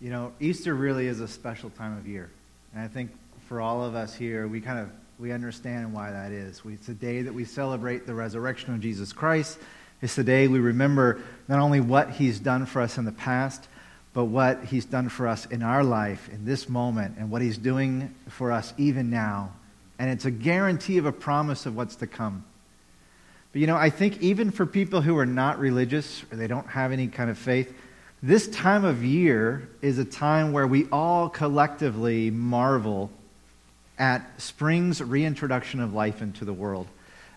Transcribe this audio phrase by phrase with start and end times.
[0.00, 2.30] You know, Easter really is a special time of year.
[2.72, 3.10] And I think
[3.48, 6.64] for all of us here, we kind of we understand why that is.
[6.64, 9.58] We, it's a day that we celebrate the resurrection of Jesus Christ.
[10.00, 13.68] It's the day we remember not only what he's done for us in the past,
[14.14, 17.58] but what he's done for us in our life in this moment and what he's
[17.58, 19.52] doing for us even now.
[19.98, 22.44] And it's a guarantee of a promise of what's to come.
[23.52, 26.68] But you know, I think even for people who are not religious or they don't
[26.68, 27.72] have any kind of faith,
[28.22, 33.10] this time of year is a time where we all collectively marvel
[33.98, 36.86] at spring's reintroduction of life into the world.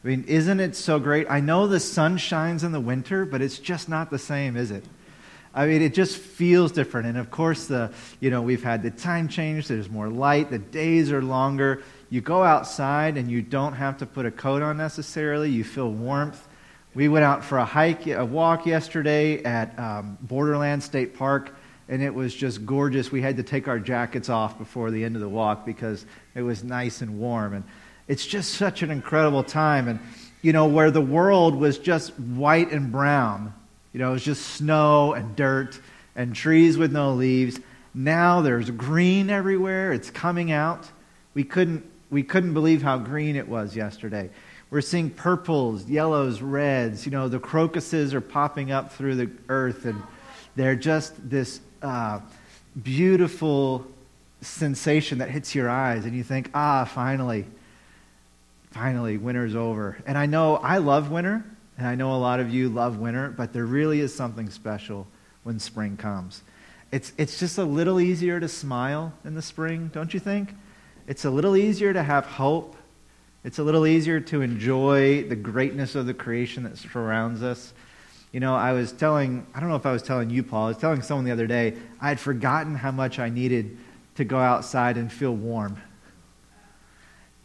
[0.03, 1.27] I mean, isn't it so great?
[1.29, 4.71] I know the sun shines in the winter, but it's just not the same, is
[4.71, 4.83] it?
[5.53, 7.07] I mean, it just feels different.
[7.07, 9.67] And of course, the, you know, we've had the time change.
[9.67, 10.49] There's more light.
[10.49, 11.83] The days are longer.
[12.09, 15.49] You go outside and you don't have to put a coat on necessarily.
[15.51, 16.45] You feel warmth.
[16.95, 21.53] We went out for a hike, a walk yesterday at um, Borderland State Park
[21.89, 23.11] and it was just gorgeous.
[23.11, 26.41] We had to take our jackets off before the end of the walk because it
[26.41, 27.53] was nice and warm.
[27.53, 27.63] And
[28.07, 29.87] it's just such an incredible time.
[29.87, 29.99] And,
[30.41, 33.53] you know, where the world was just white and brown,
[33.91, 35.79] you know, it was just snow and dirt
[36.15, 37.59] and trees with no leaves.
[37.93, 39.93] Now there's green everywhere.
[39.93, 40.89] It's coming out.
[41.33, 44.29] We couldn't, we couldn't believe how green it was yesterday.
[44.73, 47.05] We're seeing purples, yellows, reds.
[47.05, 50.01] You know, the crocuses are popping up through the earth, and
[50.55, 52.21] they're just this uh,
[52.81, 53.85] beautiful
[54.41, 57.45] sensation that hits your eyes, and you think, ah, finally,
[58.71, 59.95] finally, winter's over.
[60.07, 61.45] And I know I love winter,
[61.77, 65.05] and I know a lot of you love winter, but there really is something special
[65.43, 66.41] when spring comes.
[66.91, 70.49] It's, it's just a little easier to smile in the spring, don't you think?
[71.05, 72.75] It's a little easier to have hope.
[73.43, 77.73] It's a little easier to enjoy the greatness of the creation that surrounds us.
[78.31, 80.67] You know, I was telling, I don't know if I was telling you, Paul, I
[80.69, 83.77] was telling someone the other day, I had forgotten how much I needed
[84.15, 85.77] to go outside and feel warm.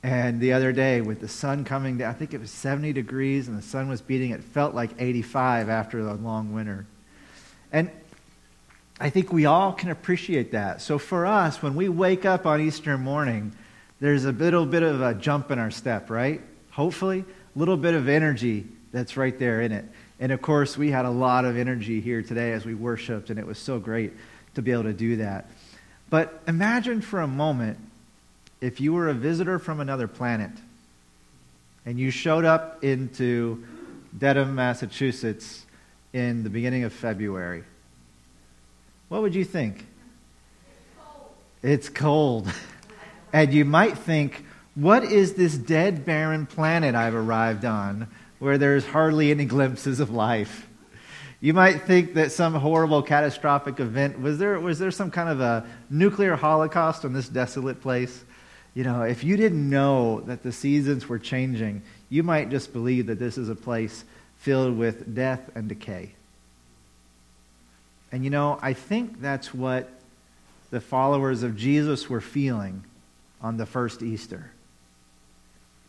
[0.05, 3.49] And the other day, with the sun coming down, I think it was 70 degrees
[3.49, 6.87] and the sun was beating, it felt like 85 after the long winter.
[7.73, 7.91] And
[9.01, 10.81] I think we all can appreciate that.
[10.81, 13.53] So for us, when we wake up on Easter morning,
[14.01, 16.41] there's a little bit of a jump in our step, right?
[16.71, 19.85] Hopefully, a little bit of energy that's right there in it.
[20.21, 23.39] And of course, we had a lot of energy here today as we worshiped, and
[23.39, 24.13] it was so great
[24.55, 25.51] to be able to do that.
[26.11, 27.79] But imagine for a moment
[28.61, 30.51] if you were a visitor from another planet
[31.87, 33.65] and you showed up into
[34.17, 35.65] Dedham, Massachusetts
[36.13, 37.65] in the beginning of February.
[39.09, 39.87] What would you think?
[41.63, 42.51] It's cold.
[43.33, 44.45] and you might think,
[44.75, 48.09] what is this dead, barren planet I've arrived on
[48.39, 50.69] where there's hardly any glimpses of life.
[51.41, 55.41] You might think that some horrible catastrophic event was there was there some kind of
[55.41, 58.25] a nuclear holocaust on this desolate place?
[58.75, 63.07] You know, if you didn't know that the seasons were changing, you might just believe
[63.07, 64.05] that this is a place
[64.39, 66.13] filled with death and decay.
[68.11, 69.89] And you know, I think that's what
[70.71, 72.85] the followers of Jesus were feeling
[73.41, 74.51] on the first Easter.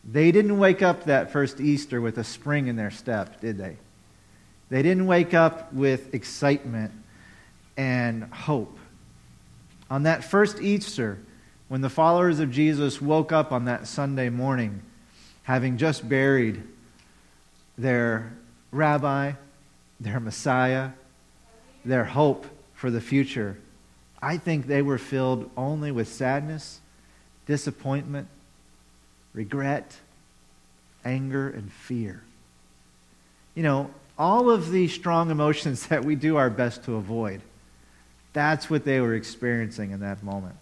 [0.04, 3.76] They didn't wake up that first Easter with a spring in their step, did they?
[4.70, 6.92] They didn't wake up with excitement
[7.76, 8.78] and hope.
[9.90, 11.18] On that first Easter,
[11.68, 14.82] when the followers of Jesus woke up on that Sunday morning,
[15.42, 16.62] having just buried
[17.76, 18.32] their
[18.70, 19.32] rabbi,
[19.98, 20.90] their Messiah,
[21.84, 23.58] their hope for the future,
[24.22, 26.80] I think they were filled only with sadness,
[27.50, 28.28] disappointment,
[29.34, 29.96] regret,
[31.04, 32.22] anger, and fear.
[33.56, 37.40] You know, all of these strong emotions that we do our best to avoid.
[38.32, 40.54] That's what they were experiencing in that moment.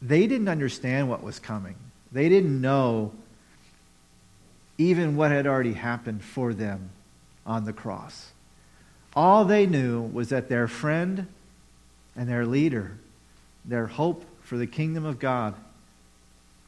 [0.00, 1.74] They didn't understand what was coming.
[2.12, 3.10] They didn't know
[4.78, 6.90] even what had already happened for them
[7.44, 8.30] on the cross.
[9.16, 11.26] All they knew was that their friend
[12.14, 12.92] and their leader,
[13.64, 15.54] their hope for the kingdom of God,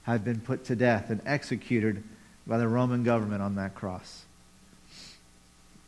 [0.04, 2.02] had been put to death and executed
[2.46, 4.24] by the Roman government on that cross.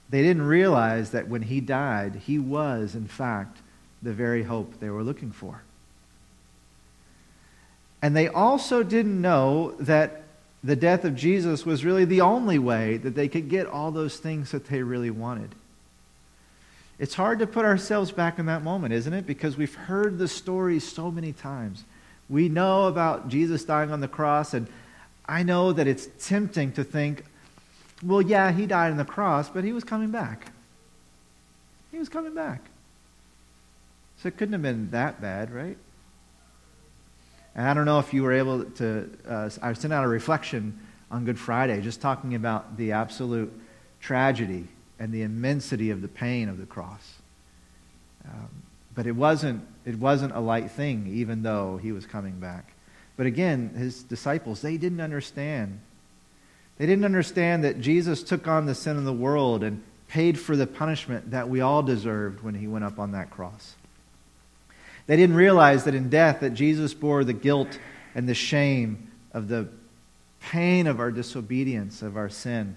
[0.09, 3.59] They didn't realize that when he died, he was, in fact,
[4.03, 5.63] the very hope they were looking for.
[8.01, 10.23] And they also didn't know that
[10.63, 14.17] the death of Jesus was really the only way that they could get all those
[14.17, 15.55] things that they really wanted.
[16.99, 19.27] It's hard to put ourselves back in that moment, isn't it?
[19.27, 21.85] Because we've heard the story so many times.
[22.29, 24.67] We know about Jesus dying on the cross, and
[25.27, 27.25] I know that it's tempting to think,
[28.03, 30.53] well, yeah, he died on the cross, but he was coming back.
[31.93, 32.63] He was coming back.
[34.23, 35.77] So it couldn't have been that bad, right?
[37.55, 40.79] And I don't know if you were able to, uh, I sent out a reflection
[41.11, 43.53] on Good Friday just talking about the absolute
[44.01, 47.15] tragedy and the immensity of the pain of the cross.
[48.25, 48.63] Um,
[48.95, 52.73] but it wasn't, it wasn't a light thing, even though he was coming back.
[53.17, 55.81] But again, his disciples, they didn't understand.
[56.79, 60.57] They didn't understand that Jesus took on the sin of the world and paid for
[60.57, 63.75] the punishment that we all deserved when he went up on that cross.
[65.07, 67.79] They didn't realize that in death that Jesus bore the guilt
[68.15, 69.69] and the shame of the
[70.41, 72.77] pain of our disobedience, of our sin.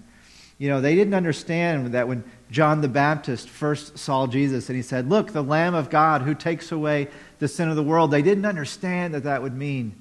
[0.60, 4.82] You know, they didn't understand that when John the Baptist first saw Jesus and he
[4.82, 7.08] said, Look, the Lamb of God who takes away
[7.40, 9.96] the sin of the world, they didn't understand that that would mean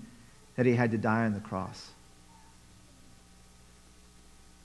[0.56, 1.90] that he had to die on the cross.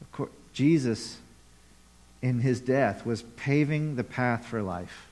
[0.02, 1.20] Of course, Jesus,
[2.24, 5.10] in his death, was paving the path for life,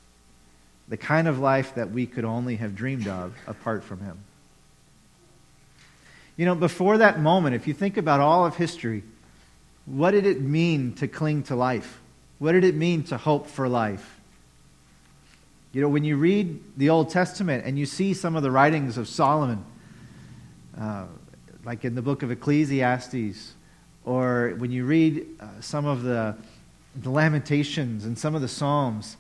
[0.88, 4.18] the kind of life that we could only have dreamed of apart from him.
[6.38, 9.04] You know, before that moment, if you think about all of history,
[9.86, 12.00] what did it mean to cling to life?
[12.40, 14.20] What did it mean to hope for life?
[15.74, 18.98] You know, when you read the Old Testament and you see some of the writings
[18.98, 19.64] of Solomon,
[20.78, 21.06] uh,
[21.64, 23.54] like in the book of Ecclesiastes,
[24.04, 26.36] or when you read uh, some of the,
[26.96, 29.18] the Lamentations and some of the Psalms,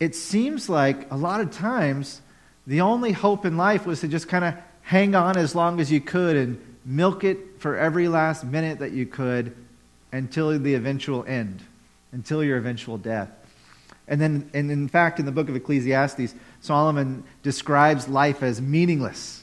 [0.00, 2.22] it seems like a lot of times
[2.66, 5.90] the only hope in life was to just kind of hang on as long as
[5.90, 9.54] you could and milk it for every last minute that you could
[10.12, 11.62] until the eventual end,
[12.12, 13.30] until your eventual death.
[14.06, 19.42] And then, and in fact, in the book of Ecclesiastes, Solomon describes life as meaningless,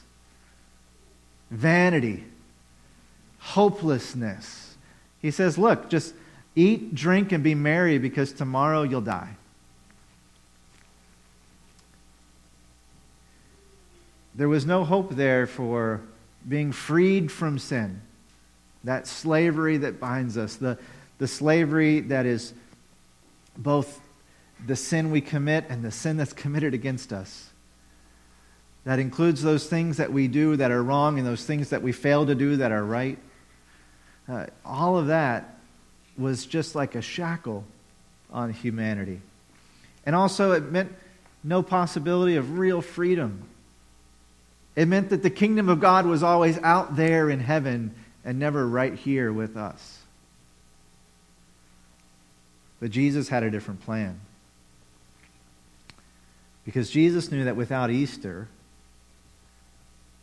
[1.50, 2.24] vanity,
[3.38, 4.76] hopelessness.
[5.20, 6.14] He says, Look, just
[6.54, 9.36] eat, drink, and be merry because tomorrow you'll die.
[14.34, 16.00] There was no hope there for
[16.48, 18.00] being freed from sin,
[18.84, 20.78] that slavery that binds us, the,
[21.18, 22.52] the slavery that is
[23.56, 24.00] both
[24.66, 27.50] the sin we commit and the sin that's committed against us.
[28.84, 31.92] That includes those things that we do that are wrong and those things that we
[31.92, 33.18] fail to do that are right.
[34.28, 35.58] Uh, all of that
[36.18, 37.64] was just like a shackle
[38.32, 39.20] on humanity.
[40.04, 40.92] And also, it meant
[41.44, 43.48] no possibility of real freedom
[44.74, 48.66] it meant that the kingdom of God was always out there in heaven and never
[48.66, 49.98] right here with us.
[52.80, 54.20] But Jesus had a different plan.
[56.64, 58.48] Because Jesus knew that without Easter,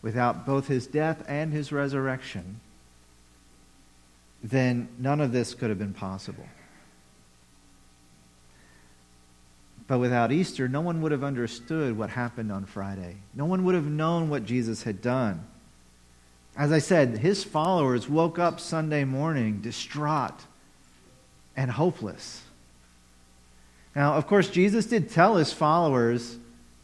[0.02, 2.60] without both his death and his resurrection,
[4.44, 6.46] then none of this could have been possible.
[9.90, 13.16] But without Easter, no one would have understood what happened on Friday.
[13.34, 15.44] No one would have known what Jesus had done.
[16.56, 20.40] As I said, his followers woke up Sunday morning distraught
[21.58, 22.44] and hopeless.
[23.96, 26.38] Now, of course, Jesus did tell his followers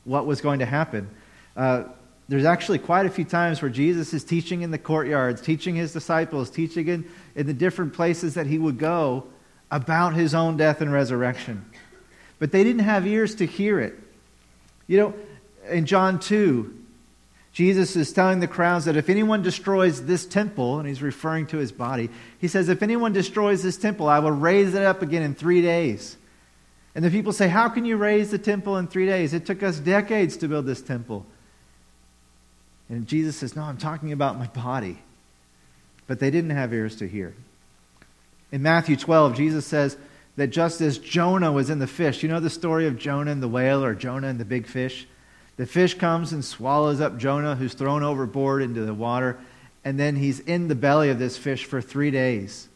[0.04, 1.08] what was going to happen.
[1.56, 1.84] Uh,
[2.28, 5.94] there's actually quite a few times where Jesus is teaching in the courtyards, teaching his
[5.94, 7.06] disciples, teaching in,
[7.36, 9.28] in the different places that he would go
[9.70, 11.64] about his own death and resurrection
[12.40, 13.96] but they didn't have ears to hear it.
[14.88, 15.14] You know,
[15.70, 16.74] in John 2,
[17.54, 21.58] Jesus is telling the crowds that if anyone destroys this temple, and he's referring to
[21.58, 25.24] his body, he says, If anyone destroys this temple, I will raise it up again
[25.24, 26.18] in three days.
[26.94, 29.34] And the people say, How can you raise the temple in three days?
[29.34, 31.26] It took us decades to build this temple.
[32.90, 35.00] And Jesus says, No, I'm talking about my body.
[36.08, 37.34] But they didn't have ears to hear.
[38.52, 39.98] In Matthew 12, Jesus says,
[40.36, 43.42] that just as Jonah was in the fish, you know the story of Jonah and
[43.42, 45.08] the whale or Jonah and the big fish?
[45.58, 49.40] The fish comes and swallows up Jonah, who's thrown overboard into the water,
[49.86, 52.68] and then he's in the belly of this fish for three days.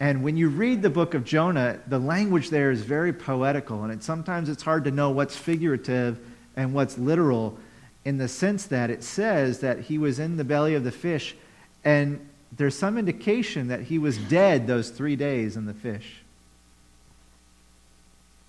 [0.00, 3.92] And when you read the book of Jonah, the language there is very poetical, and
[3.92, 6.18] it, sometimes it's hard to know what's figurative
[6.56, 7.58] and what's literal
[8.04, 11.36] in the sense that it says that he was in the belly of the fish,
[11.84, 16.22] and there's some indication that he was dead those three days in the fish.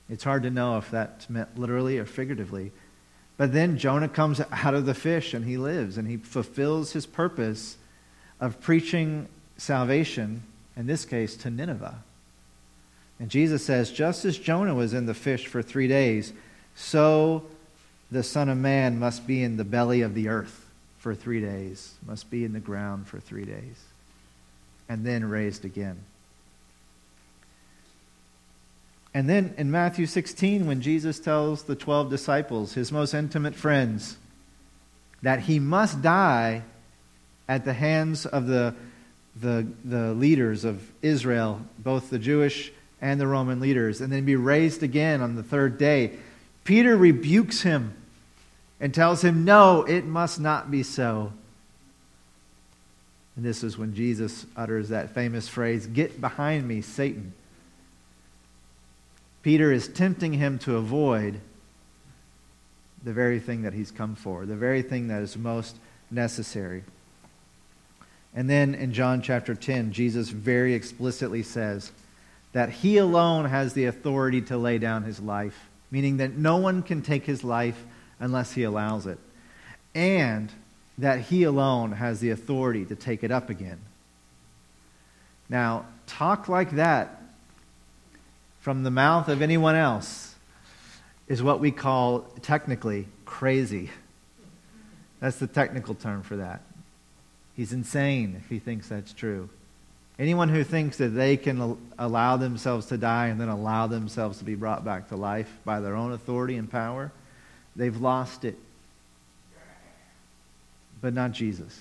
[0.10, 2.72] It's hard to know if that's meant literally or figuratively.
[3.38, 7.06] But then Jonah comes out of the fish and he lives and he fulfills his
[7.06, 7.78] purpose
[8.40, 10.44] of preaching salvation,
[10.76, 12.04] in this case to Nineveh.
[13.20, 16.34] And Jesus says, just as Jonah was in the fish for three days,
[16.76, 17.44] so
[18.10, 21.96] the Son of Man must be in the belly of the earth for three days,
[22.06, 23.78] must be in the ground for three days,
[24.88, 25.98] and then raised again.
[29.14, 34.18] And then in Matthew 16, when Jesus tells the 12 disciples, his most intimate friends,
[35.22, 36.64] that he must die
[37.48, 38.76] at the hands of the,
[39.40, 44.36] the, the leaders of Israel, both the Jewish and the Roman leaders, and then be
[44.36, 46.12] raised again on the third day,
[46.64, 47.94] Peter rebukes him
[48.80, 51.34] and tells him, No, it must not be so.
[53.36, 57.34] And this is when Jesus utters that famous phrase, Get behind me, Satan.
[59.42, 61.40] Peter is tempting him to avoid
[63.04, 65.78] the very thing that he's come for, the very thing that is most
[66.12, 66.84] necessary.
[68.36, 71.92] And then in John chapter 10, Jesus very explicitly says
[72.52, 76.84] that he alone has the authority to lay down his life, meaning that no one
[76.84, 77.84] can take his life
[78.20, 79.20] unless he allows it,
[79.96, 80.52] and
[80.98, 83.80] that he alone has the authority to take it up again.
[85.48, 87.19] Now, talk like that
[88.70, 90.36] from the mouth of anyone else
[91.28, 93.90] is what we call technically crazy.
[95.20, 96.62] That's the technical term for that.
[97.58, 99.50] He's insane if he thinks that's true.
[100.20, 104.44] Anyone who thinks that they can allow themselves to die and then allow themselves to
[104.44, 107.12] be brought back to life by their own authority and power,
[107.76, 108.56] they've lost it.
[111.02, 111.76] But not Jesus.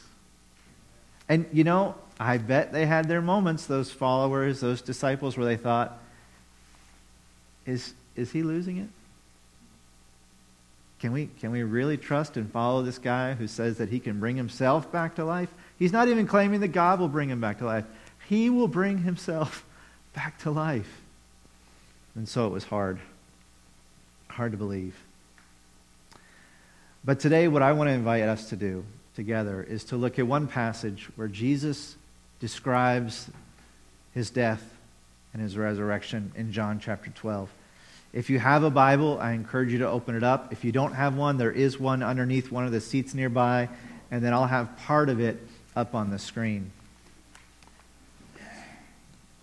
[1.29, 5.59] And you know, I bet they had their moments, those followers, those disciples, where they
[5.59, 6.01] thought,
[7.69, 8.89] is, is he losing it?
[11.01, 14.19] Can we, can we really trust and follow this guy who says that he can
[14.19, 15.53] bring himself back to life?
[15.79, 17.85] He's not even claiming that God will bring him back to life.
[18.29, 19.65] He will bring himself
[20.15, 21.03] back to life.
[22.17, 22.99] And so it was hard.
[24.29, 24.97] Hard to believe.
[27.05, 28.85] But today, what I want to invite us to do
[29.15, 31.97] together is to look at one passage where Jesus
[32.41, 33.31] describes
[34.15, 34.63] his death
[35.33, 37.49] and his resurrection in John chapter 12.
[38.13, 40.53] If you have a Bible, I encourage you to open it up.
[40.53, 43.69] If you don't have one, there is one underneath one of the seats nearby,
[44.11, 45.47] and then I'll have part of it
[45.77, 46.71] up on the screen.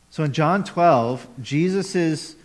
[0.10, 2.38] So in John 12, Jesus is,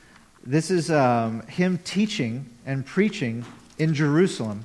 [0.45, 3.45] this is um, him teaching and preaching
[3.79, 4.65] in Jerusalem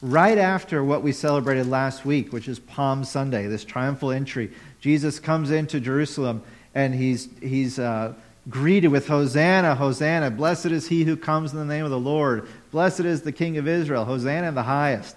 [0.00, 4.50] right after what we celebrated last week, which is Palm Sunday, this triumphal entry.
[4.80, 6.42] Jesus comes into Jerusalem
[6.74, 8.14] and he's, he's uh,
[8.48, 10.30] greeted with Hosanna, Hosanna.
[10.30, 12.48] Blessed is he who comes in the name of the Lord.
[12.70, 14.04] Blessed is the King of Israel.
[14.04, 15.16] Hosanna in the highest.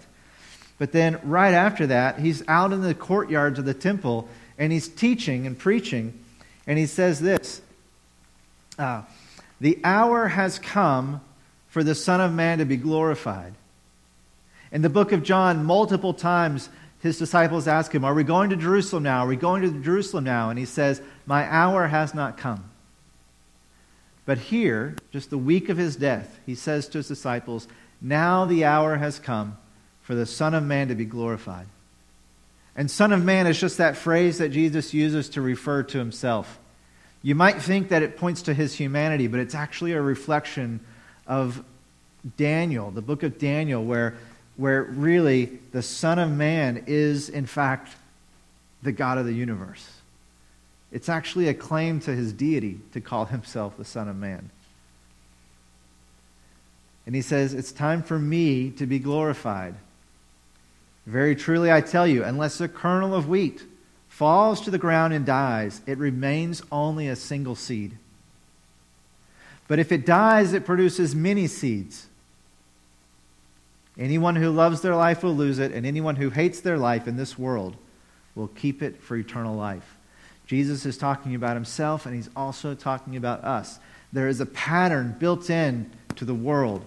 [0.77, 4.87] But then, right after that, he's out in the courtyards of the temple and he's
[4.87, 6.17] teaching and preaching.
[6.65, 7.61] And he says this
[8.79, 9.03] uh,
[9.59, 11.21] The hour has come
[11.69, 13.53] for the Son of Man to be glorified.
[14.71, 16.69] In the book of John, multiple times
[16.99, 19.25] his disciples ask him, Are we going to Jerusalem now?
[19.25, 20.49] Are we going to Jerusalem now?
[20.49, 22.70] And he says, My hour has not come.
[24.31, 27.67] But here, just the week of his death, he says to his disciples,
[27.99, 29.57] Now the hour has come
[30.03, 31.67] for the Son of Man to be glorified.
[32.73, 36.59] And Son of Man is just that phrase that Jesus uses to refer to himself.
[37.21, 40.79] You might think that it points to his humanity, but it's actually a reflection
[41.27, 41.61] of
[42.37, 44.15] Daniel, the book of Daniel, where,
[44.55, 47.93] where really the Son of Man is, in fact,
[48.81, 49.91] the God of the universe.
[50.91, 54.49] It's actually a claim to his deity to call himself the Son of Man.
[57.05, 59.75] And he says, It's time for me to be glorified.
[61.05, 63.63] Very truly, I tell you, unless a kernel of wheat
[64.07, 67.97] falls to the ground and dies, it remains only a single seed.
[69.67, 72.07] But if it dies, it produces many seeds.
[73.97, 77.17] Anyone who loves their life will lose it, and anyone who hates their life in
[77.17, 77.77] this world
[78.35, 79.97] will keep it for eternal life.
[80.51, 83.79] Jesus is talking about himself, and he's also talking about us.
[84.11, 86.83] There is a pattern built in to the world.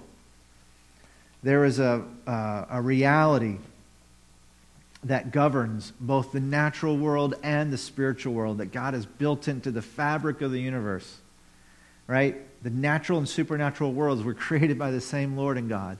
[1.42, 3.56] There is a, uh, a reality
[5.04, 9.70] that governs both the natural world and the spiritual world that God has built into
[9.70, 11.16] the fabric of the universe.
[12.06, 12.36] Right?
[12.62, 15.96] The natural and supernatural worlds were created by the same Lord and God.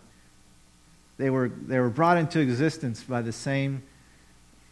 [1.17, 3.85] They were, they were brought into existence by the same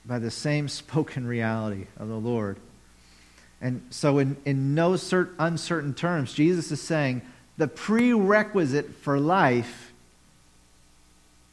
[0.05, 2.59] by the same spoken reality of the Lord.
[3.62, 7.23] And so, in, in no cert, uncertain terms, Jesus is saying
[7.57, 9.92] the prerequisite for life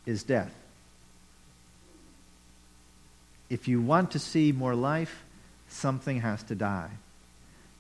[0.08, 0.52] is death.
[3.48, 5.24] If you want to see more life,
[5.70, 6.90] something has to die.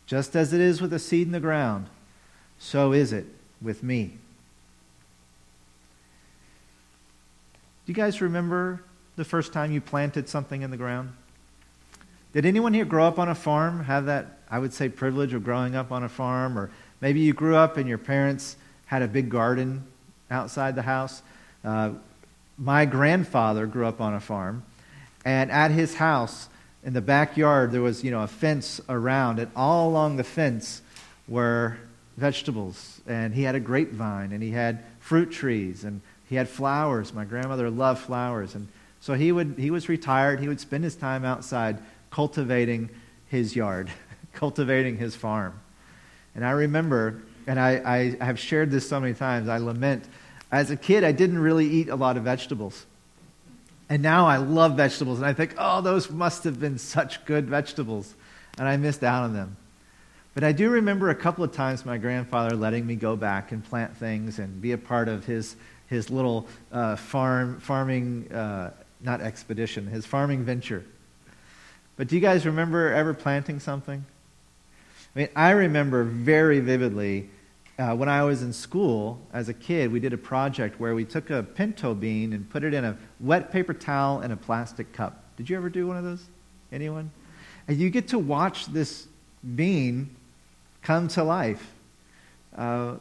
[0.05, 1.87] Just as it is with a seed in the ground,
[2.59, 3.25] so is it
[3.61, 4.13] with me.
[7.85, 8.83] Do you guys remember
[9.15, 11.13] the first time you planted something in the ground?
[12.33, 15.43] Did anyone here grow up on a farm, have that, I would say, privilege of
[15.43, 16.69] growing up on a farm, or
[17.01, 19.85] Maybe you grew up and your parents had a big garden
[20.29, 21.21] outside the house.
[21.63, 21.91] Uh,
[22.57, 24.63] my grandfather grew up on a farm,
[25.23, 26.49] and at his house
[26.83, 30.81] in the backyard there was you know a fence around, and all along the fence
[31.27, 31.77] were
[32.17, 37.13] vegetables, and he had a grapevine, and he had fruit trees, and he had flowers.
[37.13, 38.67] My grandmother loved flowers, and
[38.99, 40.41] so he would he was retired.
[40.41, 41.77] He would spend his time outside
[42.11, 42.89] cultivating
[43.27, 43.89] his yard,
[44.33, 45.59] cultivating his farm.
[46.35, 49.49] And I remember, and I, I have shared this so many times.
[49.49, 50.05] I lament
[50.51, 52.85] as a kid, I didn't really eat a lot of vegetables.
[53.87, 57.47] And now I love vegetables, and I think, oh, those must have been such good
[57.47, 58.13] vegetables.
[58.57, 59.57] And I missed out on them.
[60.33, 63.63] But I do remember a couple of times my grandfather letting me go back and
[63.63, 65.55] plant things and be a part of his,
[65.87, 70.83] his little uh, farm, farming, uh, not expedition, his farming venture.
[71.99, 74.05] But do you guys remember ever planting something?
[75.13, 77.29] I mean, I remember very vividly
[77.77, 81.03] uh, when I was in school as a kid, we did a project where we
[81.03, 84.93] took a pinto bean and put it in a wet paper towel and a plastic
[84.93, 85.21] cup.
[85.35, 86.23] Did you ever do one of those?
[86.71, 87.11] Anyone?
[87.67, 89.05] And you get to watch this
[89.57, 90.09] bean
[90.81, 91.69] come to life.
[92.55, 92.95] Uh,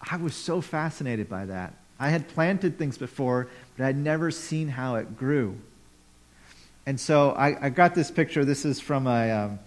[0.00, 1.74] I was so fascinated by that.
[2.00, 5.58] I had planted things before, but I'd never seen how it grew.
[6.86, 8.44] And so I, I got this picture.
[8.44, 9.58] This is from a, um,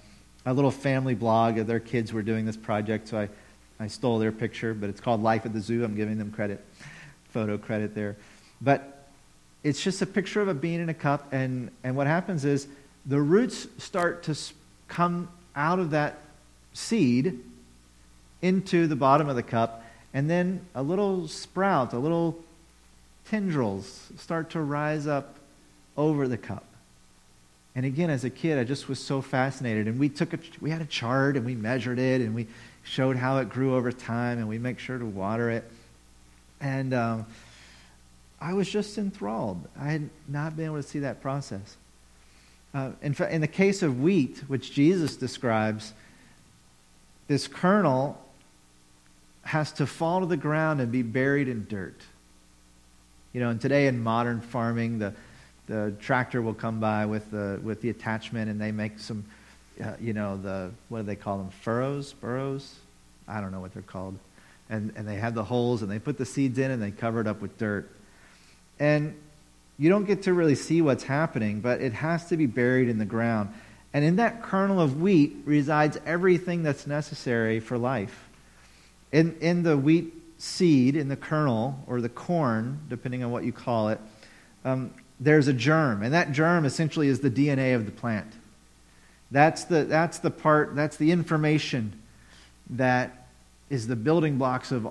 [0.45, 1.55] a little family blog.
[1.55, 3.29] Their kids were doing this project, so I
[3.79, 5.83] I stole their picture, but it's called Life at the Zoo.
[5.83, 6.63] I'm giving them credit,
[7.29, 8.15] photo credit there.
[8.59, 9.07] But
[9.63, 12.67] it's just a picture of a bean in a cup, and, and what happens is
[13.05, 14.37] the roots start to
[14.87, 16.17] come out of that
[16.73, 17.39] seed
[18.41, 19.83] into the bottom of the cup,
[20.13, 22.39] and then a little sprout, a little
[23.29, 25.35] tendrils start to rise up
[25.97, 26.63] over the cup.
[27.77, 29.87] And again, as a kid, I just was so fascinated.
[29.87, 32.47] And we took a, we had a chart and we measured it and we
[32.81, 35.63] showed how it grew over time, and we make sure to water it.
[36.59, 37.27] And um,
[38.41, 39.67] I was just enthralled.
[39.79, 41.77] I had not been able to see that process.
[42.73, 45.93] Uh, in, fact, in the case of wheat, which Jesus describes,
[47.27, 48.19] this kernel
[49.43, 52.01] has to fall to the ground and be buried in dirt.
[53.33, 55.13] You know, and today in modern farming, the,
[55.67, 59.25] the tractor will come by with the, with the attachment and they make some
[59.83, 61.49] uh, you know, the, what do they call them?
[61.49, 62.13] Furrows?
[62.13, 62.75] Burrows?
[63.27, 64.17] I don't know what they're called.
[64.69, 67.21] And, and they have the holes and they put the seeds in and they cover
[67.21, 67.89] it up with dirt.
[68.79, 69.15] And
[69.77, 72.97] you don't get to really see what's happening, but it has to be buried in
[72.97, 73.53] the ground.
[73.93, 78.27] And in that kernel of wheat resides everything that's necessary for life.
[79.11, 83.53] In, in the wheat seed, in the kernel, or the corn, depending on what you
[83.53, 83.99] call it,
[84.65, 86.03] um, there's a germ.
[86.03, 88.31] And that germ essentially is the DNA of the plant.
[89.31, 91.99] That's the, that's the part, that's the information
[92.71, 93.27] that
[93.69, 94.87] is the building blocks of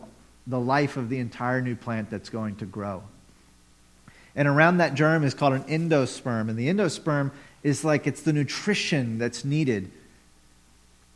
[0.46, 3.02] the life of the entire new plant that's going to grow.
[4.34, 6.50] And around that germ is called an endosperm.
[6.50, 9.90] And the endosperm is like it's the nutrition that's needed.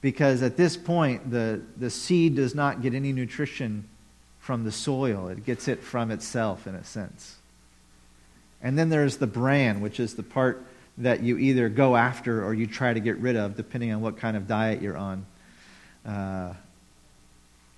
[0.01, 3.87] Because at this point, the, the seed does not get any nutrition
[4.39, 7.37] from the soil, it gets it from itself, in a sense.
[8.63, 10.65] And then there's the bran, which is the part
[10.99, 14.19] that you either go after or you try to get rid of, depending on what
[14.19, 15.25] kind of diet you're on.
[16.05, 16.53] Uh,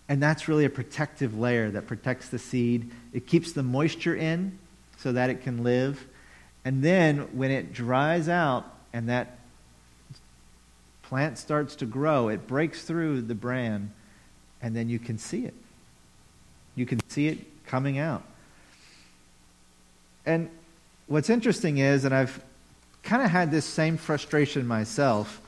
[0.08, 2.90] and that's really a protective layer that protects the seed.
[3.12, 4.58] It keeps the moisture in
[4.98, 6.04] so that it can live.
[6.64, 9.38] And then when it dries out and that
[11.02, 13.92] plant starts to grow, it breaks through the bran,
[14.60, 15.54] and then you can see it.
[16.74, 18.22] You can see it coming out.
[20.24, 20.50] And
[21.12, 22.42] what's interesting is, and I've
[23.02, 25.42] kind of had this same frustration myself,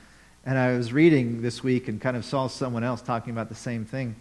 [0.44, 3.54] and I was reading this week and kind of saw someone else talking about the
[3.54, 4.14] same thing,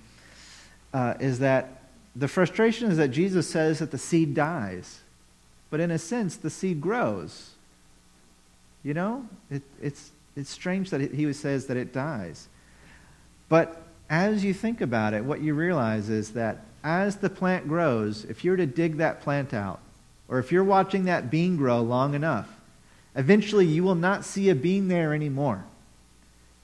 [0.94, 1.82] uh, is that
[2.16, 5.02] the frustration is that Jesus says that the seed dies.
[5.70, 7.52] But in a sense, the seed grows.
[8.82, 9.28] You know?
[9.52, 12.48] It, it's, it's strange that he says that it dies.
[13.50, 18.24] But as you think about it, what you realize is that as the plant grows,
[18.24, 19.82] if you were to dig that plant out,
[20.34, 22.50] or if you're watching that bean grow long enough,
[23.16, 25.64] eventually you will not see a bean there anymore.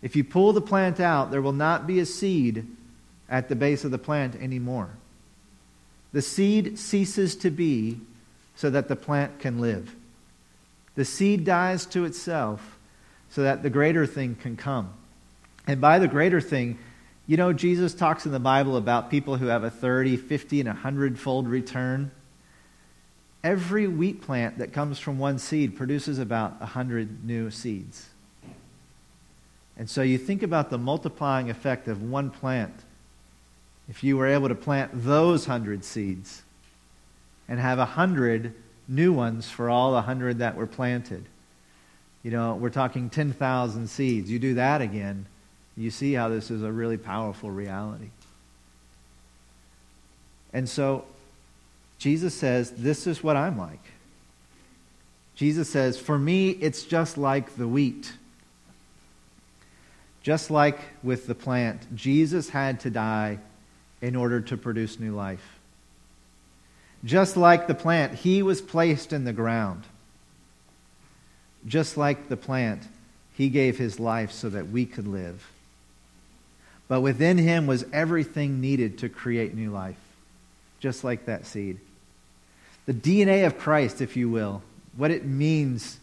[0.01, 2.65] If you pull the plant out, there will not be a seed
[3.29, 4.89] at the base of the plant anymore.
[6.13, 7.99] The seed ceases to be
[8.55, 9.95] so that the plant can live.
[10.95, 12.79] The seed dies to itself
[13.29, 14.91] so that the greater thing can come.
[15.67, 16.79] And by the greater thing,
[17.27, 20.69] you know, Jesus talks in the Bible about people who have a 30, 50, and
[20.69, 22.09] 100 fold return.
[23.43, 28.07] Every wheat plant that comes from one seed produces about 100 new seeds.
[29.77, 32.73] And so you think about the multiplying effect of one plant
[33.89, 36.43] if you were able to plant those hundred seeds
[37.47, 38.53] and have a hundred
[38.87, 41.25] new ones for all the hundred that were planted.
[42.23, 44.29] You know, we're talking 10,000 seeds.
[44.29, 45.25] You do that again,
[45.77, 48.09] you see how this is a really powerful reality.
[50.51, 51.05] And so
[51.99, 53.83] Jesus says, This is what I'm like.
[55.35, 58.13] Jesus says, For me, it's just like the wheat.
[60.23, 63.39] Just like with the plant, Jesus had to die
[64.01, 65.59] in order to produce new life.
[67.05, 69.83] Just like the plant, he was placed in the ground.
[71.65, 72.83] Just like the plant,
[73.33, 75.49] he gave his life so that we could live.
[76.87, 79.99] But within him was everything needed to create new life,
[80.79, 81.79] just like that seed.
[82.89, 84.63] The DNA of Christ, if you will,
[84.97, 85.99] what it means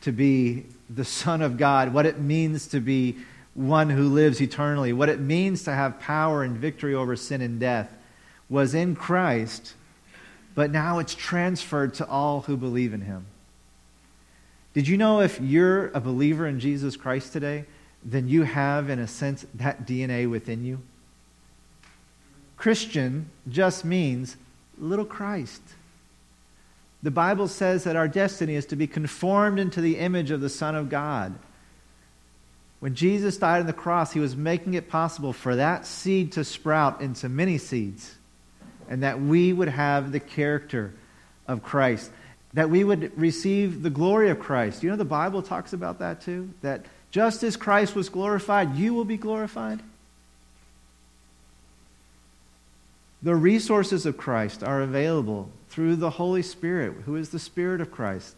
[0.00, 3.18] to be the Son of God, what it means to be
[3.52, 7.60] one who lives eternally, what it means to have power and victory over sin and
[7.60, 7.94] death,
[8.48, 9.74] was in Christ,
[10.54, 13.26] but now it's transferred to all who believe in him.
[14.72, 17.66] Did you know if you're a believer in Jesus Christ today,
[18.02, 20.80] then you have, in a sense, that DNA within you?
[22.56, 24.38] Christian just means
[24.78, 25.60] little Christ.
[27.02, 30.48] The Bible says that our destiny is to be conformed into the image of the
[30.48, 31.34] Son of God.
[32.78, 36.44] When Jesus died on the cross, he was making it possible for that seed to
[36.44, 38.14] sprout into many seeds,
[38.88, 40.92] and that we would have the character
[41.48, 42.10] of Christ,
[42.54, 44.82] that we would receive the glory of Christ.
[44.82, 48.94] You know, the Bible talks about that too, that just as Christ was glorified, you
[48.94, 49.80] will be glorified.
[53.22, 57.90] The resources of Christ are available through the Holy Spirit, who is the Spirit of
[57.90, 58.36] Christ.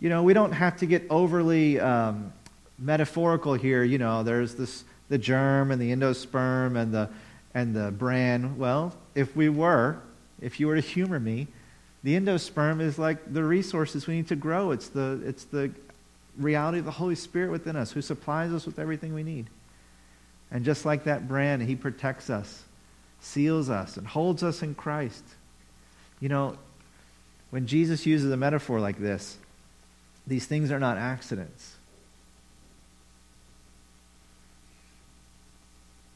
[0.00, 2.32] You know, we don't have to get overly um,
[2.78, 3.84] metaphorical here.
[3.84, 7.10] You know, there's this the germ and the endosperm and the
[7.52, 8.56] and the bran.
[8.56, 9.98] Well, if we were,
[10.40, 11.48] if you were to humor me,
[12.02, 14.70] the endosperm is like the resources we need to grow.
[14.70, 15.70] It's the it's the
[16.38, 19.50] reality of the Holy Spirit within us, who supplies us with everything we need.
[20.50, 22.62] And just like that bran, He protects us,
[23.20, 25.24] seals us, and holds us in Christ.
[26.24, 26.56] You know,
[27.50, 29.36] when Jesus uses a metaphor like this,
[30.26, 31.76] these things are not accidents.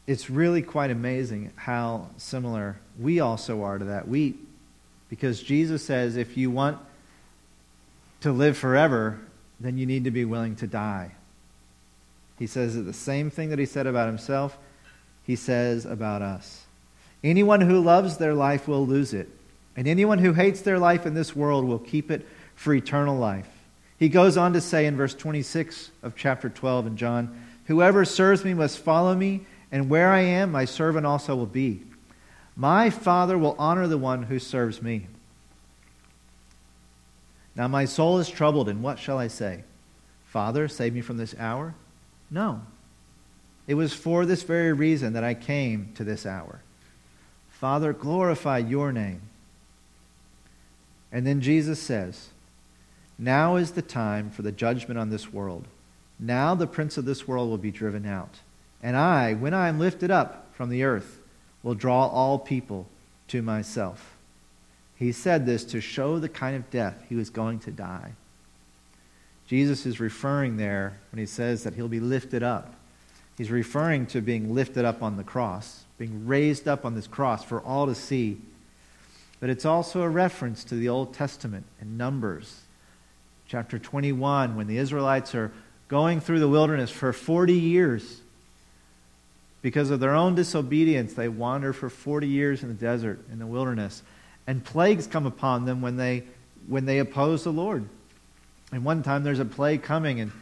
[0.07, 4.39] It's really quite amazing how similar we also are to that wheat.
[5.11, 6.79] Because Jesus says if you want
[8.23, 9.21] to live forever,
[9.61, 11.13] then you need to be willing to die.
[12.39, 14.57] He says the same thing that he said about himself,
[15.27, 16.65] he says about us.
[17.23, 19.29] Anyone who loves their life will lose it,
[19.79, 23.47] and anyone who hates their life in this world will keep it for eternal life.
[23.97, 28.45] He goes on to say in verse 26 of chapter 12 in John, Whoever serves
[28.45, 31.85] me must follow me, and where I am, my servant also will be.
[32.57, 35.07] My Father will honor the one who serves me.
[37.55, 39.63] Now my soul is troubled, and what shall I say?
[40.27, 41.73] Father, save me from this hour?
[42.33, 42.63] No.
[43.69, 46.63] It was for this very reason that I came to this hour.
[47.49, 49.21] Father, glorify your name.
[51.11, 52.29] And then Jesus says,
[53.19, 55.67] Now is the time for the judgment on this world.
[56.19, 58.41] Now the prince of this world will be driven out.
[58.83, 61.21] And I, when I am lifted up from the earth,
[61.63, 62.87] will draw all people
[63.29, 64.17] to myself.
[64.97, 68.13] He said this to show the kind of death he was going to die.
[69.47, 72.75] Jesus is referring there when he says that he'll be lifted up.
[73.37, 77.45] He's referring to being lifted up on the cross, being raised up on this cross
[77.45, 78.39] for all to see
[79.41, 82.63] but it's also a reference to the Old Testament in Numbers,
[83.47, 85.53] chapter 21, when the Israelites are
[85.89, 88.21] going through the wilderness for 40 years.
[89.63, 93.47] Because of their own disobedience, they wander for 40 years in the desert, in the
[93.47, 94.03] wilderness.
[94.47, 96.25] And plagues come upon them when they,
[96.67, 97.89] when they oppose the Lord.
[98.73, 100.33] And one time there's a plague coming, and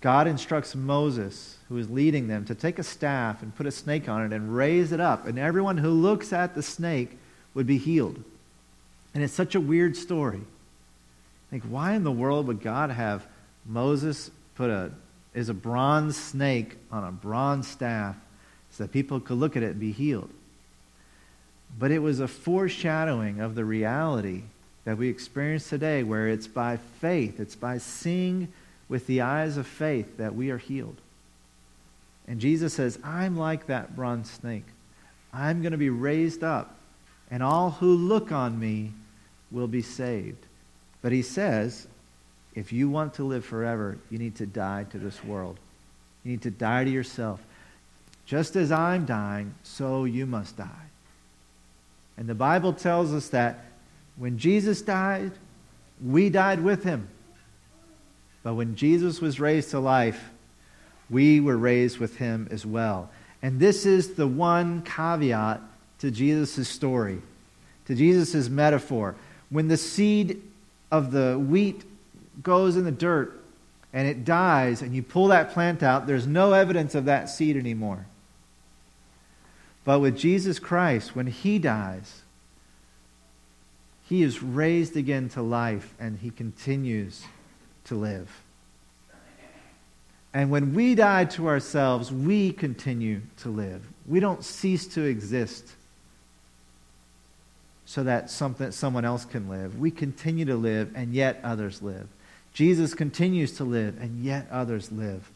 [0.00, 4.08] God instructs Moses, who is leading them, to take a staff and put a snake
[4.08, 5.26] on it and raise it up.
[5.26, 7.18] And everyone who looks at the snake
[7.58, 8.22] would be healed.
[9.12, 10.42] And it's such a weird story.
[11.50, 13.26] Like, why in the world would God have
[13.66, 14.92] Moses put a
[15.34, 18.14] is a bronze snake on a bronze staff
[18.70, 20.30] so that people could look at it and be healed?
[21.76, 24.42] But it was a foreshadowing of the reality
[24.84, 28.52] that we experience today, where it's by faith, it's by seeing
[28.88, 31.00] with the eyes of faith that we are healed.
[32.28, 34.66] And Jesus says, I'm like that bronze snake.
[35.32, 36.77] I'm going to be raised up
[37.30, 38.92] and all who look on me
[39.50, 40.44] will be saved.
[41.02, 41.86] But he says,
[42.54, 45.58] if you want to live forever, you need to die to this world.
[46.24, 47.40] You need to die to yourself.
[48.26, 50.86] Just as I'm dying, so you must die.
[52.16, 53.64] And the Bible tells us that
[54.16, 55.32] when Jesus died,
[56.04, 57.08] we died with him.
[58.42, 60.30] But when Jesus was raised to life,
[61.08, 63.10] we were raised with him as well.
[63.40, 65.60] And this is the one caveat
[65.98, 67.20] to Jesus' story,
[67.86, 69.14] to Jesus' metaphor.
[69.50, 70.42] When the seed
[70.90, 71.84] of the wheat
[72.42, 73.40] goes in the dirt
[73.92, 77.56] and it dies, and you pull that plant out, there's no evidence of that seed
[77.56, 78.06] anymore.
[79.84, 82.22] But with Jesus Christ, when he dies,
[84.04, 87.24] he is raised again to life and he continues
[87.84, 88.42] to live.
[90.34, 93.86] And when we die to ourselves, we continue to live.
[94.06, 95.66] We don't cease to exist
[97.88, 99.78] so that something, someone else can live.
[99.78, 102.06] We continue to live, and yet others live.
[102.52, 105.30] Jesus continues to live, and yet others live.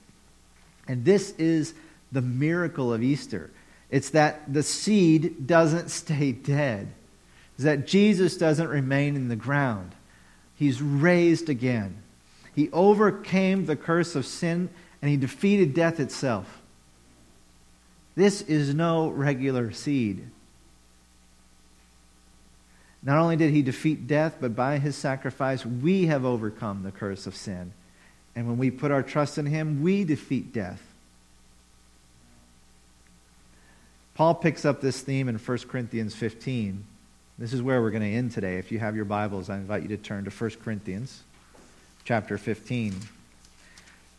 [0.87, 1.73] And this is
[2.12, 3.51] the miracle of Easter.
[3.91, 6.88] It's that the seed doesn't stay dead.
[7.55, 9.93] It's that Jesus doesn't remain in the ground.
[10.55, 12.03] He's raised again.
[12.55, 14.69] He overcame the curse of sin
[15.01, 16.61] and he defeated death itself.
[18.15, 20.29] This is no regular seed.
[23.03, 27.27] Not only did he defeat death, but by his sacrifice, we have overcome the curse
[27.27, 27.73] of sin.
[28.37, 30.81] And when we put our trust in him, we defeat death.
[34.15, 36.85] Paul picks up this theme in 1 Corinthians 15.
[37.38, 38.59] This is where we're going to end today.
[38.59, 41.23] If you have your Bibles, I invite you to turn to 1 Corinthians
[42.05, 42.95] chapter 15.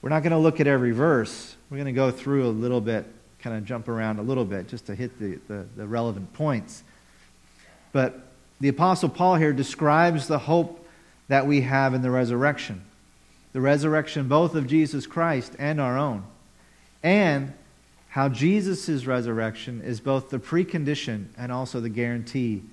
[0.01, 1.55] We're not going to look at every verse.
[1.69, 3.05] We're going to go through a little bit,
[3.39, 6.83] kind of jump around a little bit just to hit the, the, the relevant points.
[7.93, 8.32] But
[8.63, 10.87] the Apostle Paul here describes the hope
[11.27, 12.81] that we have in the resurrection
[13.51, 16.23] the resurrection both of Jesus Christ and our own,
[17.03, 17.51] and
[18.07, 22.63] how Jesus' resurrection is both the precondition and also the guarantee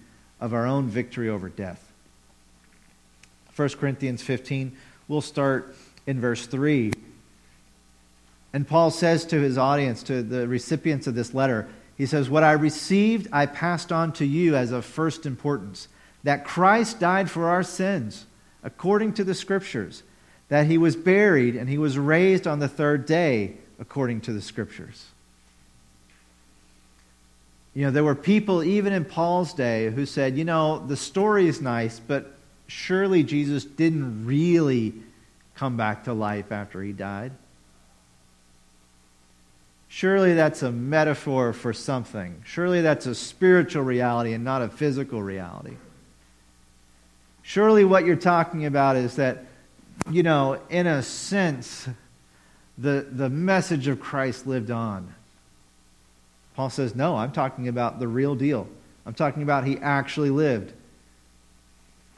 [0.41, 1.91] of our own victory over death.
[3.57, 4.77] 1 Corinthians 15,
[5.09, 5.75] we'll start
[6.07, 6.93] in verse 3.
[8.53, 11.69] And Paul says to his audience, to the recipients of this letter,
[12.01, 15.87] he says, What I received, I passed on to you as of first importance
[16.23, 18.25] that Christ died for our sins,
[18.65, 20.03] according to the Scriptures,
[20.49, 24.41] that he was buried, and he was raised on the third day, according to the
[24.41, 25.09] Scriptures.
[27.75, 31.49] You know, there were people, even in Paul's day, who said, you know, the story
[31.49, 32.35] is nice, but
[32.67, 34.95] surely Jesus didn't really
[35.55, 37.33] come back to life after he died.
[39.93, 42.43] Surely that's a metaphor for something.
[42.47, 45.77] Surely that's a spiritual reality and not a physical reality.
[47.43, 49.45] Surely what you're talking about is that,
[50.09, 51.89] you know, in a sense,
[52.79, 55.13] the, the message of Christ lived on.
[56.55, 58.69] Paul says, no, I'm talking about the real deal.
[59.05, 60.73] I'm talking about he actually lived.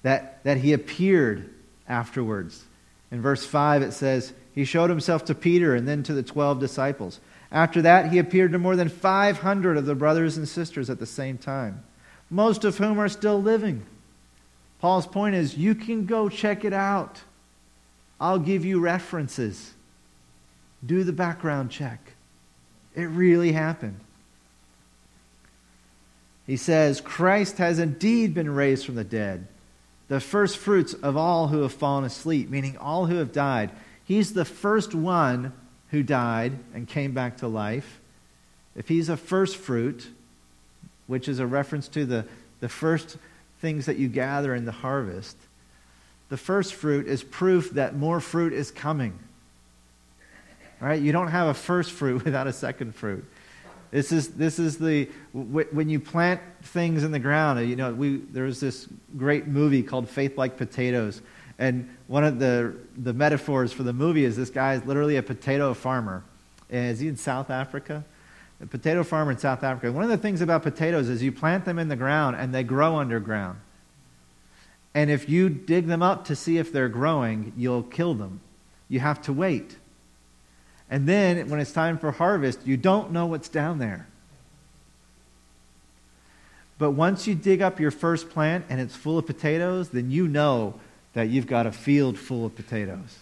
[0.02, 1.48] That, that he appeared
[1.88, 2.64] afterwards.
[3.10, 6.60] In verse 5, it says, He showed himself to Peter and then to the 12
[6.60, 7.18] disciples.
[7.52, 11.06] After that, he appeared to more than 500 of the brothers and sisters at the
[11.06, 11.84] same time,
[12.30, 13.84] most of whom are still living.
[14.80, 17.20] Paul's point is you can go check it out.
[18.18, 19.74] I'll give you references.
[20.84, 22.14] Do the background check.
[22.94, 24.00] It really happened.
[26.46, 29.46] He says, Christ has indeed been raised from the dead,
[30.08, 33.70] the first fruits of all who have fallen asleep, meaning all who have died.
[34.04, 35.52] He's the first one
[35.92, 38.00] who died and came back to life,
[38.74, 40.08] if he's a first fruit,
[41.06, 42.24] which is a reference to the,
[42.60, 43.18] the first
[43.60, 45.36] things that you gather in the harvest,
[46.30, 49.18] the first fruit is proof that more fruit is coming.
[50.80, 51.00] All right?
[51.00, 53.24] You don't have a first fruit without a second fruit.
[53.90, 58.16] This is, this is the, when you plant things in the ground, you know, we,
[58.16, 61.20] there was this great movie called Faith Like Potatoes,
[61.58, 65.22] and one of the, the metaphors for the movie is this guy is literally a
[65.22, 66.24] potato farmer.
[66.70, 68.04] Is he in South Africa?
[68.60, 69.92] A potato farmer in South Africa.
[69.92, 72.62] One of the things about potatoes is you plant them in the ground and they
[72.62, 73.58] grow underground.
[74.94, 78.40] And if you dig them up to see if they're growing, you'll kill them.
[78.88, 79.76] You have to wait.
[80.90, 84.06] And then when it's time for harvest, you don't know what's down there.
[86.78, 90.28] But once you dig up your first plant and it's full of potatoes, then you
[90.28, 90.74] know
[91.14, 93.18] that you've got a field full of potatoes.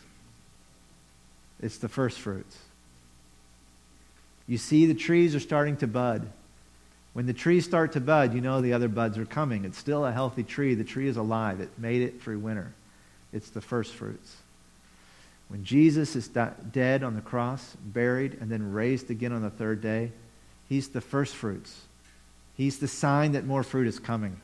[1.60, 2.56] It's the first fruits.
[4.46, 6.30] You see, the trees are starting to bud.
[7.12, 9.64] When the trees start to bud, you know the other buds are coming.
[9.64, 10.74] It's still a healthy tree.
[10.74, 11.60] The tree is alive.
[11.60, 12.72] It made it through winter.
[13.32, 14.36] It's the first fruits.
[15.48, 19.80] When Jesus is dead on the cross, buried, and then raised again on the third
[19.80, 20.12] day,
[20.70, 21.82] He's the first fruits.
[22.56, 24.40] He's the sign that more fruit is coming.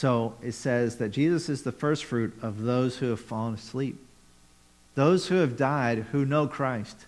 [0.00, 4.02] So it says that Jesus is the first fruit of those who have fallen asleep.
[4.94, 7.04] Those who have died, who know Christ,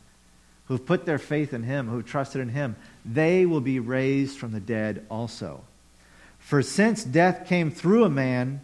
[0.66, 4.52] who've put their faith in Him, who've trusted in Him, they will be raised from
[4.52, 5.62] the dead also.
[6.38, 8.60] For since death came through a man,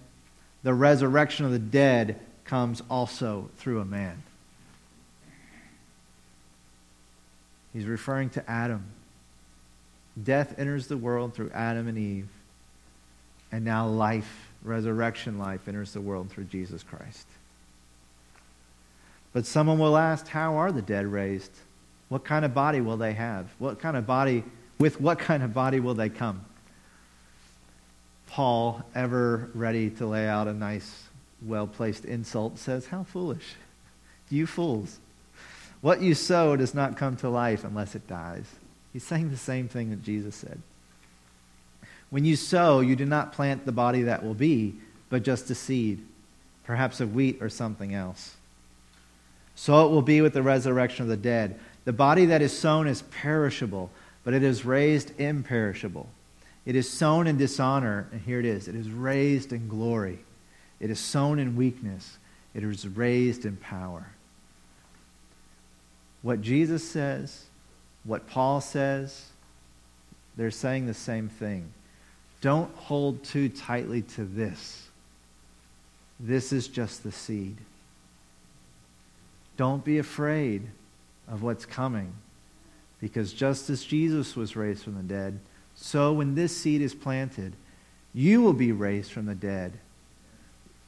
[0.62, 4.22] the resurrection of the dead comes also through a man.
[7.72, 8.84] He's referring to Adam.
[10.22, 12.28] Death enters the world through Adam and Eve.
[13.50, 17.26] And now life, resurrection life, enters the world through Jesus Christ.
[19.32, 21.52] But someone will ask, How are the dead raised?
[22.08, 23.48] What kind of body will they have?
[23.58, 24.44] What kind of body,
[24.78, 26.44] with what kind of body will they come?
[28.26, 31.04] Paul, ever ready to lay out a nice,
[31.42, 33.54] well placed insult, says, How foolish!
[34.30, 34.98] You fools.
[35.80, 38.46] What you sow does not come to life unless it dies.
[38.92, 40.60] He's saying the same thing that Jesus said.
[42.10, 44.74] When you sow, you do not plant the body that will be,
[45.10, 46.04] but just a seed,
[46.64, 48.36] perhaps of wheat or something else.
[49.54, 51.58] So it will be with the resurrection of the dead.
[51.84, 53.90] The body that is sown is perishable,
[54.24, 56.08] but it is raised imperishable.
[56.64, 58.68] It is sown in dishonor, and here it is.
[58.68, 60.18] It is raised in glory.
[60.80, 62.18] It is sown in weakness.
[62.54, 64.10] It is raised in power.
[66.22, 67.44] What Jesus says,
[68.04, 69.26] what Paul says,
[70.36, 71.72] they're saying the same thing.
[72.40, 74.86] Don't hold too tightly to this.
[76.20, 77.56] This is just the seed.
[79.56, 80.62] Don't be afraid
[81.28, 82.12] of what's coming.
[83.00, 85.38] Because just as Jesus was raised from the dead,
[85.76, 87.52] so when this seed is planted,
[88.12, 89.72] you will be raised from the dead,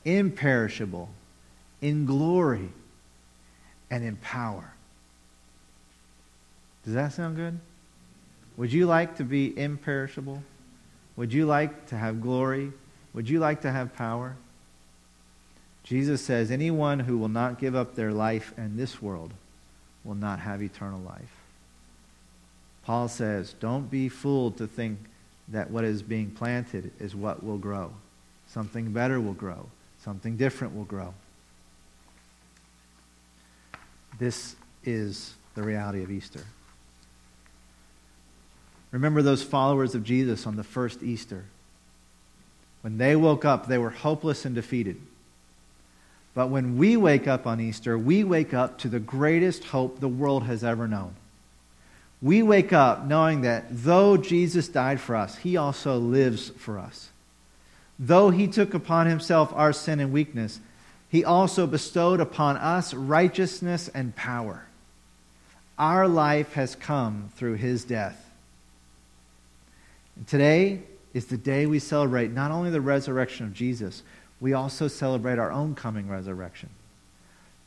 [0.05, 1.09] imperishable,
[1.81, 2.71] in glory,
[3.91, 4.73] and in power.
[6.85, 7.59] Does that sound good?
[8.57, 10.43] Would you like to be imperishable?
[11.17, 12.73] Would you like to have glory?
[13.15, 14.37] Would you like to have power?
[15.85, 19.33] Jesus says, Anyone who will not give up their life in this world
[20.05, 21.41] will not have eternal life.
[22.85, 24.99] Paul says, Don't be fooled to think
[25.49, 27.93] that what is being planted is what will grow.
[28.47, 29.67] Something better will grow,
[30.03, 31.15] something different will grow.
[34.19, 36.45] This is the reality of Easter.
[38.93, 41.45] Remember those followers of Jesus on the first Easter.
[42.83, 45.01] When they woke up, they were hopeless and defeated.
[46.35, 50.09] But when we wake up on Easter, we wake up to the greatest hope the
[50.09, 51.15] world has ever known.
[52.23, 57.11] We wake up knowing that though Jesus died for us, he also lives for us.
[57.99, 60.61] Though he took upon himself our sin and weakness,
[61.09, 64.67] he also bestowed upon us righteousness and power.
[65.79, 68.30] Our life has come through his death.
[70.27, 70.83] Today
[71.15, 74.03] is the day we celebrate not only the resurrection of Jesus,
[74.41, 76.71] we also celebrate our own coming resurrection.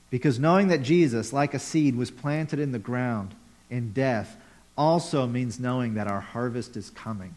[0.10, 3.34] Because knowing that Jesus, like a seed, was planted in the ground
[3.70, 4.38] in death,
[4.78, 7.36] also means knowing that our harvest is coming.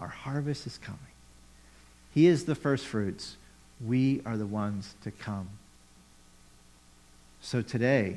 [0.00, 1.00] Our harvest is coming.
[2.14, 3.36] He is the first fruits.
[3.84, 5.48] We are the ones to come.
[7.40, 8.16] So today,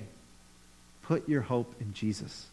[1.04, 2.48] put your hope in Jesus.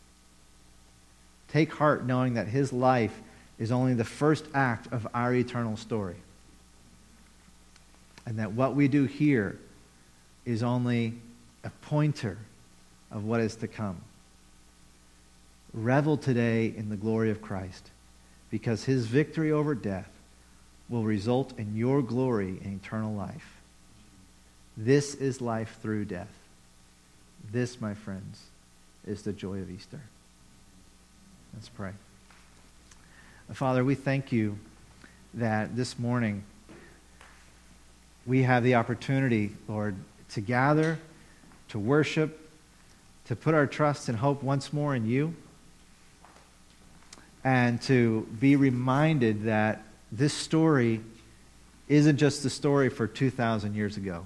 [1.48, 3.20] Take heart knowing that his life
[3.58, 6.16] is only the first act of our eternal story
[8.28, 9.58] and that what we do here
[10.44, 11.14] is only
[11.64, 12.36] a pointer
[13.10, 14.02] of what is to come.
[15.72, 17.90] Revel today in the glory of Christ
[18.50, 20.10] because his victory over death
[20.90, 23.56] will result in your glory in eternal life.
[24.76, 26.32] This is life through death.
[27.50, 28.42] This, my friends,
[29.06, 30.00] is the joy of Easter.
[31.58, 31.90] Let's pray.
[33.52, 34.60] Father, we thank you
[35.34, 36.44] that this morning
[38.26, 39.96] we have the opportunity, Lord,
[40.34, 41.00] to gather,
[41.70, 42.48] to worship,
[43.24, 45.34] to put our trust and hope once more in you,
[47.42, 51.00] and to be reminded that this story
[51.88, 54.24] isn't just a story for 2,000 years ago.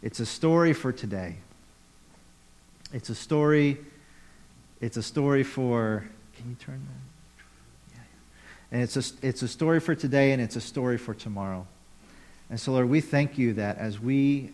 [0.00, 1.38] It's a story for today.
[2.92, 3.78] It's a story.
[4.80, 6.04] It's a story for.
[6.40, 7.96] Can you turn that?
[7.96, 8.02] Yeah.
[8.72, 11.66] And it's a, it's a story for today, and it's a story for tomorrow.
[12.48, 14.52] And so, Lord, we thank you that as we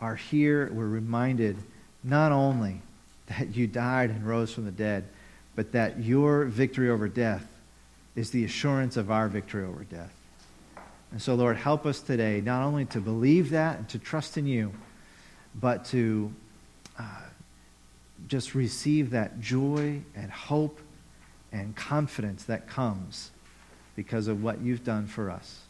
[0.00, 1.56] are here, we're reminded
[2.04, 2.82] not only
[3.26, 5.04] that you died and rose from the dead,
[5.56, 7.46] but that your victory over death
[8.14, 10.12] is the assurance of our victory over death.
[11.10, 14.46] And so, Lord, help us today not only to believe that and to trust in
[14.46, 14.72] you,
[15.60, 16.32] but to
[16.96, 17.02] uh,
[18.28, 20.78] just receive that joy and hope
[21.54, 23.30] and confidence that comes
[23.94, 25.60] because of what you've done for us.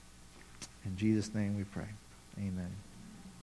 [0.87, 1.89] In Jesus' name we pray.
[2.39, 2.73] Amen.